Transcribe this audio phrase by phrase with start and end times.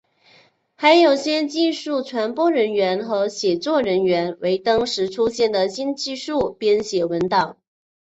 [0.73, 7.59] 还有些技术传播人员和写作人员为当时出现的新技术编写文档。